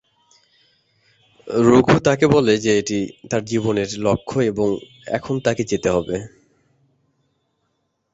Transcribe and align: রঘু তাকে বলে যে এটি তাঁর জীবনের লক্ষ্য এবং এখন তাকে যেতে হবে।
রঘু 1.63 1.95
তাকে 1.99 2.25
বলে 2.27 2.53
যে 2.57 2.71
এটি 2.77 2.99
তাঁর 3.29 3.43
জীবনের 3.45 3.89
লক্ষ্য 3.99 4.37
এবং 4.51 4.67
এখন 5.07 5.35
তাকে 5.39 5.63
যেতে 5.63 5.89
হবে। 5.89 6.17